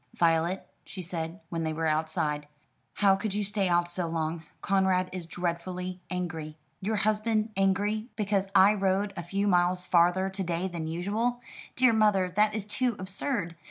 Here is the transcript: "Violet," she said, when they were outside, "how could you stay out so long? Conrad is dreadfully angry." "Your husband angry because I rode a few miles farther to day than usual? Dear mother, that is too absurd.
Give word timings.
"Violet," 0.15 0.67
she 0.83 1.03
said, 1.03 1.41
when 1.49 1.61
they 1.61 1.73
were 1.73 1.85
outside, 1.85 2.47
"how 2.95 3.15
could 3.15 3.35
you 3.35 3.43
stay 3.43 3.67
out 3.69 3.87
so 3.87 4.07
long? 4.07 4.41
Conrad 4.63 5.11
is 5.13 5.27
dreadfully 5.27 6.01
angry." 6.09 6.57
"Your 6.79 6.95
husband 6.95 7.51
angry 7.55 8.09
because 8.15 8.47
I 8.55 8.73
rode 8.73 9.13
a 9.15 9.21
few 9.21 9.47
miles 9.47 9.85
farther 9.85 10.27
to 10.27 10.43
day 10.43 10.67
than 10.67 10.87
usual? 10.87 11.39
Dear 11.75 11.93
mother, 11.93 12.31
that 12.35 12.55
is 12.55 12.65
too 12.65 12.95
absurd. 12.97 13.55